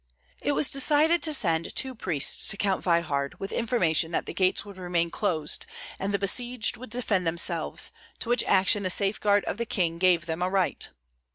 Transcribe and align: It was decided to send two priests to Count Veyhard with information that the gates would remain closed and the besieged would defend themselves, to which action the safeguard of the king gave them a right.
It 0.41 0.53
was 0.53 0.71
decided 0.71 1.21
to 1.21 1.31
send 1.31 1.75
two 1.75 1.93
priests 1.93 2.47
to 2.47 2.57
Count 2.57 2.83
Veyhard 2.83 3.39
with 3.39 3.51
information 3.51 4.09
that 4.09 4.25
the 4.25 4.33
gates 4.33 4.65
would 4.65 4.77
remain 4.77 5.11
closed 5.11 5.67
and 5.99 6.11
the 6.11 6.17
besieged 6.17 6.75
would 6.75 6.89
defend 6.89 7.27
themselves, 7.27 7.91
to 8.17 8.29
which 8.29 8.43
action 8.45 8.81
the 8.81 8.89
safeguard 8.89 9.45
of 9.45 9.57
the 9.57 9.65
king 9.67 9.99
gave 9.99 10.25
them 10.25 10.41
a 10.41 10.49
right. 10.49 10.89